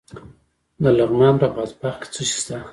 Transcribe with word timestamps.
د 0.83 0.85
لغمان 0.97 1.35
په 1.41 1.47
بادپخ 1.55 1.95
کې 2.01 2.07
څه 2.13 2.21
شی 2.29 2.39
شته؟ 2.43 2.57